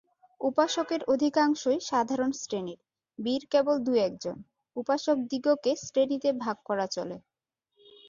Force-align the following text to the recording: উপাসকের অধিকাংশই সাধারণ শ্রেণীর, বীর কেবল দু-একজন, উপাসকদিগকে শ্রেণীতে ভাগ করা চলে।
উপাসকের 0.41 1.01
অধিকাংশই 1.05 1.79
সাধারণ 1.81 2.31
শ্রেণীর, 2.33 2.79
বীর 3.19 3.43
কেবল 3.51 3.75
দু-একজন, 3.79 4.37
উপাসকদিগকে 4.75 5.71
শ্রেণীতে 5.85 6.29
ভাগ 6.43 6.57
করা 6.65 6.85
চলে। 6.87 7.17